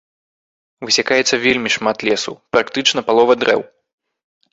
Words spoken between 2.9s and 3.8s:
палова дрэў.